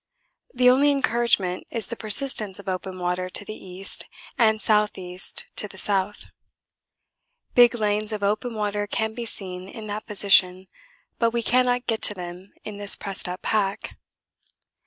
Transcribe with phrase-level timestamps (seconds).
[0.55, 5.45] The only encouragement is the persistence of open water to the east and south east
[5.57, 6.25] to south;
[7.53, 10.65] big lanes of open water can be seen in that position,
[11.19, 13.99] but we cannot get to them in this pressed up pack.